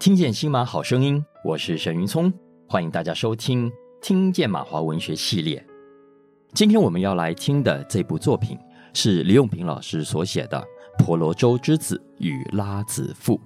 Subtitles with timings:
[0.00, 2.32] 听见新马好声音，我是沈云聪，
[2.66, 3.70] 欢迎大家收听
[4.00, 5.60] 《听见马华文学系列》。
[6.54, 8.58] 今天我们要来听的这部作品
[8.94, 10.58] 是李永平老师所写的
[11.04, 13.36] 《婆罗洲之子与拉子妇》，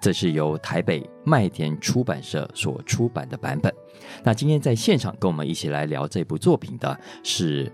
[0.00, 3.74] 这是由台北麦田出版社所出版的版本。
[4.22, 7.68] 那今天在现场跟我们一起来聊这部作品的是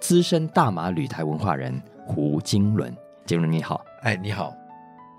[0.00, 2.96] 资深大马旅台文化人胡金伦。
[3.26, 4.54] 金伦你好，哎，你好。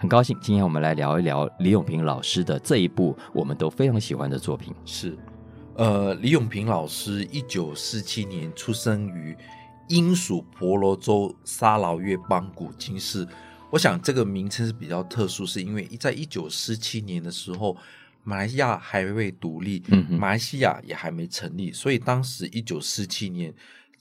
[0.03, 4.75] 很高兴，今天我们来聊一聊李永平老师的这一部我们都非常喜欢的作品。
[4.83, 5.17] 是，
[5.75, 9.33] 呃，李永平老师一九四七年出生于
[9.87, 13.25] 英属婆罗洲沙劳越邦古今市。
[13.69, 17.77] 我想这个名称是比较特殊，是因为在一九四七年的时候，
[18.25, 23.53] 马来西亚还未独立，马来西亚也还没成立，所以当时一九四七年，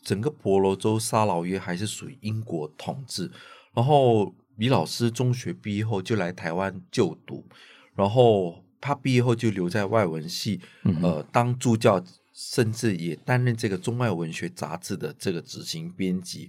[0.03, 3.31] 整个婆罗洲沙劳越还是属于英国统治，
[3.73, 4.35] 然后。
[4.63, 7.45] 李老师中学毕业后就来台湾就读，
[7.97, 10.61] 然后他毕业后就留在外文系，
[11.03, 12.01] 呃，当助教，
[12.33, 16.49] 甚至也担任这个中外文学杂志的这个执行编辑。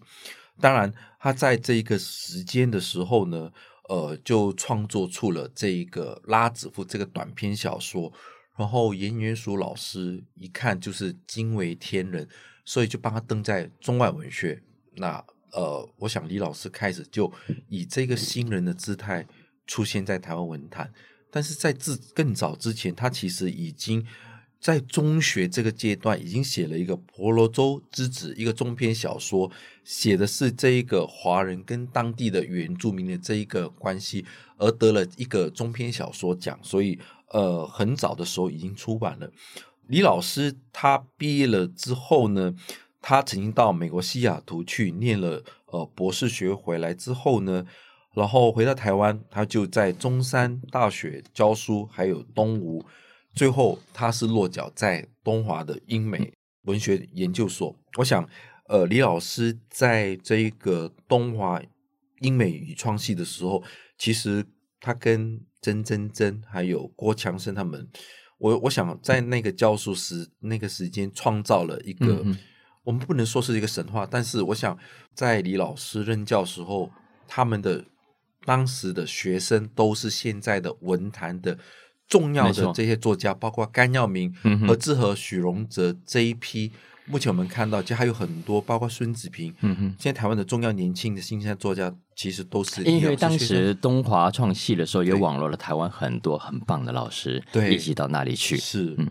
[0.59, 3.51] 当然，他在这个时间的时候呢，
[3.89, 8.13] 呃，就创作出了这一个《拉子夫》这个短篇小说。
[8.55, 12.29] 然后颜元淑老师一看就是惊为天人，
[12.63, 14.61] 所以就帮他登在中外文学。
[14.97, 17.31] 那呃，我想李老师开始就
[17.69, 19.25] 以这个新人的姿态
[19.65, 20.91] 出现在台湾文坛，
[21.31, 24.05] 但是在自更早之前，他其实已经
[24.59, 29.51] 在中学这个阶段已经写了一个《婆罗洲之子》一个中篇小说，
[29.83, 34.25] 写的是这一个华人跟当地的原住民的这一个关系，
[34.57, 36.97] 而得了一个中篇小说奖，所以
[37.31, 39.29] 呃，很早的时候已经出版了。
[39.87, 42.53] 李老师他毕业了之后呢，
[43.05, 47.65] 他曾经到美国西雅图去念了呃博士学，回来之后呢，
[48.15, 52.81] 然后回到台湾，他就在中山大学教书，还有东吴，
[53.35, 57.75] 最后他是落脚在东华的英美文学研究所。
[57.97, 58.25] 我想，
[58.69, 61.61] 呃，李老师在这个东华
[62.21, 63.61] 英美语创系的时候，
[63.97, 64.45] 其实
[64.79, 67.85] 他跟曾曾曾还有郭强生他们，
[68.37, 72.21] 我我想在那个教书时那个时间创造了一个。
[72.23, 72.37] 嗯
[72.83, 74.77] 我们不能说是一个神话，但是我想，
[75.13, 76.91] 在李老师任教时候，
[77.27, 77.85] 他们的
[78.45, 81.57] 当时的学生都是现在的文坛的
[82.09, 84.33] 重要的这些作家，包括甘耀明、
[84.67, 86.71] 何志和、许荣哲这一批。
[87.05, 89.53] 目前我们看到，就还有很多，包括孙子平。
[89.59, 98.55] 嗯哼，现在台湾的重要年轻的新生作家，其实都是因为当时东华创系的时候，也网罗了台湾很多很棒的老师，对，一起到那里去。
[98.55, 99.09] 是，嗯，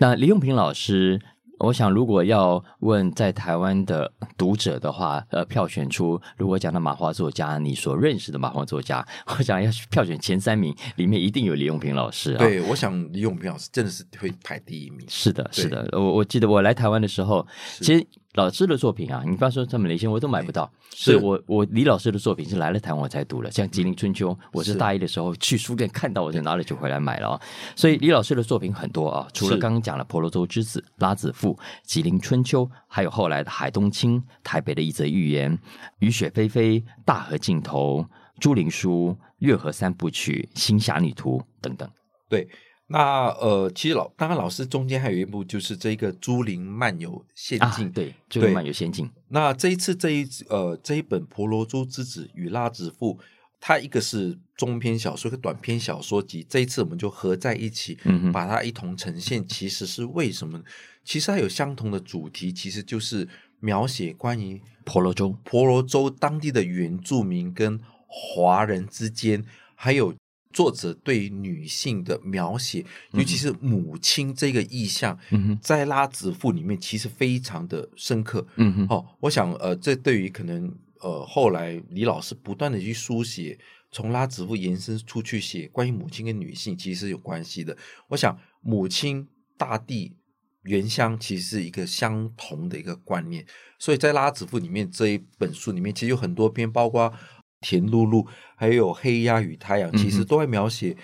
[0.00, 1.20] 那李永平老师。
[1.60, 12.38] 我想，如果要问在台湾的读者的话，呃，票选出如果讲到马华作家，你所认识的马华作家，我想要票选前三名，里面一定有李永平老师啊。
[12.38, 15.06] 对，我想李永平老师真的是会排第一名。
[15.08, 15.86] 是的，是的。
[15.92, 17.46] 我我记得我来台湾的时候，
[17.78, 18.06] 其实。
[18.34, 27.40] 老师的作品啊，你不要说在马来西亚我都买不到，所以我我李老师的作品是来了台湾我才读了，像《吉林春秋》，我是大一的时候去书店看到，我就拿了就回来买了啊。
[27.74, 35.52] 所以李老师的作品很多啊，除了刚刚讲了《婆罗洲之子》《拉子妇》《吉林春秋》，还有后来的《海东青》《台北的一则寓言》
[35.98, 37.98] 《雨雪霏霏》《大河尽头》
[38.38, 39.08] 《朱灵书》
[39.38, 41.90] 《月河三部曲》《新侠女图》等等。
[42.28, 42.48] 对。
[42.92, 49.06] 那呃，其实老当然老师中间还有一部就是这个《朱林漫游仙境》啊，对，《朱林漫游仙境》。
[49.28, 53.14] 那这一次这一呃这一本《婆罗洲之子与拉子妇》，
[53.60, 56.44] 它一个是中篇小说，一个短篇小说集。
[56.50, 59.46] 这一次我们就合在一起，嗯，把它一同呈现。
[59.46, 60.60] 其实是为什么？
[61.04, 63.28] 其实它有相同的主题，其实就是
[63.60, 69.44] 描写关于婆罗洲、婆罗洲当地的原住民跟华人之间，
[69.76, 70.12] 还有。
[70.52, 78.44] 作者对于女性的描写，尤其是母亲这个意象，嗯、在《拉子父》里面其实非常的深刻。
[78.56, 83.56] 嗯哼，哦，我想，呃，这对于可能，呃，后来李老师不断的去书写，
[83.92, 87.76] 从拉子父延伸出去写关于母亲跟女性，其实是有关系的。
[88.08, 90.16] 我想，母亲、大地、
[90.62, 93.46] 原乡，其实是一个相同的一个观念。
[93.78, 97.12] 所以在《拉子父》里面这一本书里面，其实有很多篇，包括。
[97.60, 98.26] 田露露，
[98.56, 100.96] 还有黑鸭与太阳，其实都会描写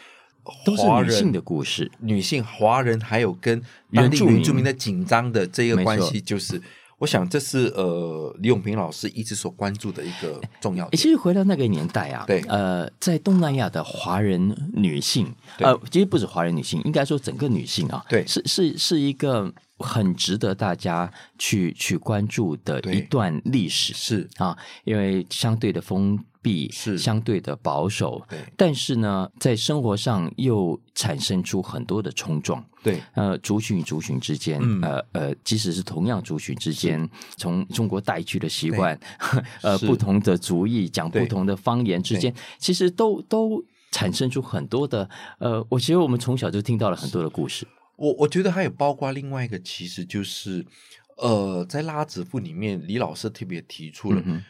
[0.65, 1.91] 都是女性的故事。
[2.01, 3.61] 女性华人还有跟
[3.93, 6.61] 当地原住民的紧张的这个关系，就是
[6.99, 10.89] 我想这是呃李永平老师一直所关注的一个重要。
[10.91, 23.93] 其实回到那个年代啊，对，呃，在东南亚的华人女性，呃，其实不止华人女性，应该说整个女性啊，对，是是是一个很值得大家去去关注的一段历史。
[23.93, 26.97] 是啊，因为相对的封闭，是。
[26.97, 32.65] 相对的保守，对，但是呢，在生活上又产生出很多的冲撞。
[32.85, 38.97] 对，呃，族群与族群之间，嗯、呃呃，即使是同样族群之间，从中国带去的习惯，
[39.63, 43.61] 呃，不同的族裔讲不同的方言之间，其实都都
[43.91, 47.67] 产生出很多的，呃，我其实我们从小就听到了很多的故事。
[47.97, 50.65] 我我觉得还有包括另外一个，其实就是，
[51.17, 54.45] 呃，在拉子父里面，李老师特别提出了，嗯、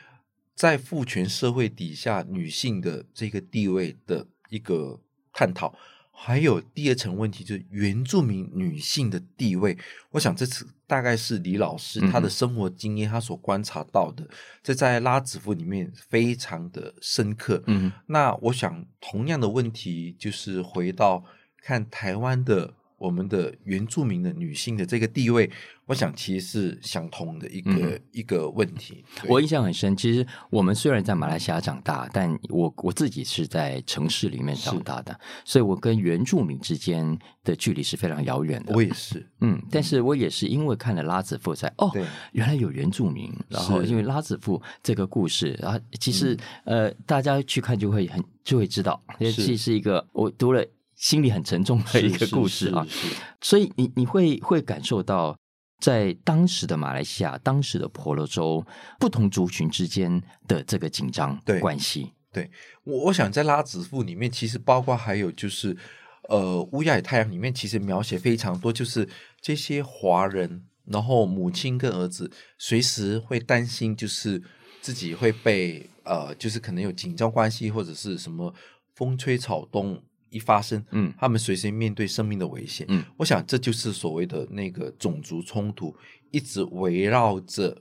[0.56, 4.98] 在父权社会底下女性的这个地位的一个
[5.32, 5.72] 探讨。
[6.18, 9.76] 还有第二层问题，就是原住民女性的地位。
[10.12, 14.26] 我想这次大概是李老师他的生活经验，他所观察到的，
[14.62, 17.62] 这在拉子赋里面非常的深刻。
[17.66, 21.22] 嗯，那我想同样的问题，就是回到
[21.62, 22.72] 看台湾的。
[22.98, 25.50] 我们的原住民的女性的这个地位，
[25.84, 29.04] 我想其实是相同的一个、嗯、一个问题。
[29.28, 38.74] 我印象很深，其实我们虽然在马来西亚长大，但我我自己是在城市里面长大的，所以我跟原住民之间的距离是非常遥远的。
[38.74, 41.90] 我也是，嗯，但是我也是因为看了拉子富才哦，
[42.32, 46.34] 原来有原住民，然后因为拉子富这个故事，然后其实、
[46.64, 50.64] 嗯、呃，大家去看就会很就会知道，这其实是一个我读了。
[50.96, 52.86] 心里很沉重的一个故事啊，
[53.40, 55.38] 所以你你会会感受到，
[55.78, 58.64] 在当时的马来西亚、当时的婆罗洲
[58.98, 62.12] 不同族群之间的这个紧张关系。
[62.32, 62.50] 对，
[62.84, 65.76] 我我想在拉子父里面，其实包括还有就是，
[66.28, 69.06] 呃，乌鸦与太阳里面其实描写非常多，就是
[69.40, 74.42] 这些华人，然后母亲跟儿子随时会担心，就是
[74.80, 78.54] 自己会被呃，就是可能有紧张关系或者是什么
[78.94, 80.02] 风吹草动。
[80.30, 85.94] 一发生，嗯，他们随时面对生命的危险，嗯，我想这就是所谓的那个种族冲突，
[86.30, 87.80] 一直围绕着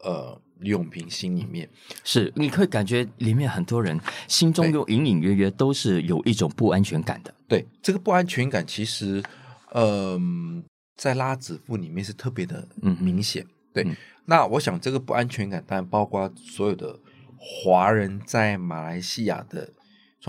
[0.00, 1.68] 呃李永平心里面，
[2.04, 9.22] 是你可以感觉里面很多人心中有隐隐约约都是有一种不安全感的，对，这个不安全感其实，
[9.72, 10.20] 呃，
[10.96, 12.68] 在拉子赋里面是特别的
[13.00, 13.96] 明显，嗯、对、嗯，
[14.26, 16.98] 那我想这个不安全感当然包括所有的
[17.38, 19.72] 华人在马来西亚的。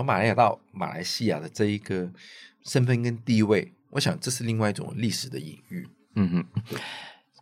[0.00, 2.10] 从马来西亚到马来西亚的这一个
[2.64, 5.86] 身份跟地位，我想这是另外一种历史的隐喻。
[6.14, 6.62] 嗯哼，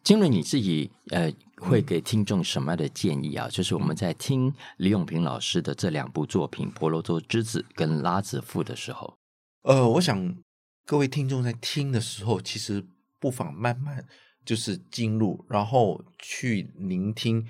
[0.02, 3.48] 经伦你自己呃会给听众什么样的建议啊？
[3.48, 9.16] 就是我们在听李永平老师的这两部作品《婆罗洲之子》跟《拉子父》的时候，
[9.62, 10.36] 呃，我想
[10.84, 12.84] 各位听众在听的时候，其实
[13.20, 14.04] 不妨慢慢
[14.44, 17.46] 就是进入，然后去聆听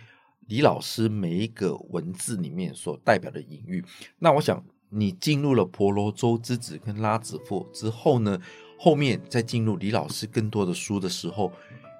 [0.49, 3.83] 李老师每一个文字里面所代表的隐喻。
[4.19, 4.63] 那我想。
[4.91, 8.41] 你进入了婆罗洲之子跟拉子赋之后呢，
[8.79, 11.53] 后面再进入李老师更多的书的时候，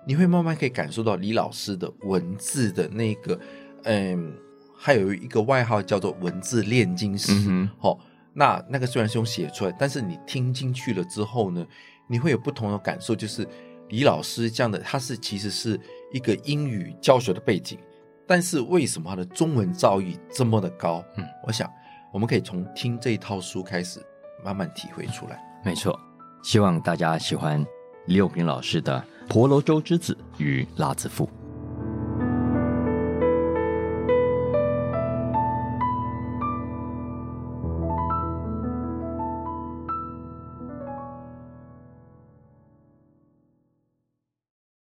[0.07, 3.39] 你会慢慢可以感受到李老师的文字的那个，
[3.85, 4.33] 嗯，
[4.75, 7.31] 还有一个外号叫做文字炼金师。
[7.33, 7.99] 好、嗯哦，
[8.33, 11.67] 那那个虽然是用写出来，但是你听进去了之后呢，
[12.07, 13.47] 你会有不同的感受，就是
[13.91, 15.79] 李老师这样的，他是其实是
[16.11, 17.79] 一个英语教学的背景，
[18.27, 21.05] 但是为什么他的中文造诣这么的高？
[21.19, 21.71] 嗯，我想。
[22.13, 24.05] 我们可以从听这一套书开始，
[24.45, 25.39] 慢慢体会出来。
[25.65, 25.99] 没错，
[26.43, 27.65] 希望大家喜欢
[28.07, 31.27] 李永平老师的《婆罗洲之子与拉子赋》。